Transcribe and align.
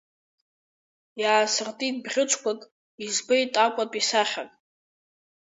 Иаасыртит 1.21 1.95
бӷьыцқәак, 2.03 2.61
избеит 3.03 3.53
аҟәатәи 3.65 4.03
сахьак. 4.09 4.49